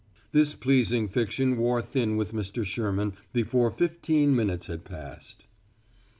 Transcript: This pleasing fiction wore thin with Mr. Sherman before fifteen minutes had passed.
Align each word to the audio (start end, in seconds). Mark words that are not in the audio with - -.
This 0.31 0.55
pleasing 0.55 1.07
fiction 1.09 1.57
wore 1.57 1.79
thin 1.79 2.17
with 2.17 2.33
Mr. 2.33 2.65
Sherman 2.65 3.13
before 3.33 3.69
fifteen 3.69 4.35
minutes 4.35 4.65
had 4.65 4.83
passed. 4.83 5.45